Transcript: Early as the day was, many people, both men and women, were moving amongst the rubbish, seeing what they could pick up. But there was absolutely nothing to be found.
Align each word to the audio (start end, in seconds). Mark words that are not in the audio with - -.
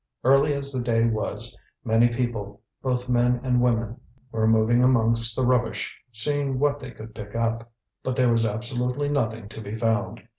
Early 0.23 0.55
as 0.55 0.71
the 0.71 0.81
day 0.81 1.05
was, 1.05 1.55
many 1.83 2.07
people, 2.09 2.59
both 2.81 3.07
men 3.07 3.39
and 3.43 3.61
women, 3.61 4.01
were 4.31 4.47
moving 4.47 4.83
amongst 4.83 5.35
the 5.35 5.45
rubbish, 5.45 5.95
seeing 6.11 6.57
what 6.57 6.79
they 6.79 6.89
could 6.89 7.13
pick 7.13 7.35
up. 7.35 7.71
But 8.01 8.15
there 8.15 8.31
was 8.31 8.43
absolutely 8.43 9.09
nothing 9.09 9.47
to 9.49 9.61
be 9.61 9.75
found. 9.77 10.23